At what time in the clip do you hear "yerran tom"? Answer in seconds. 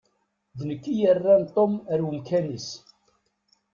0.99-1.73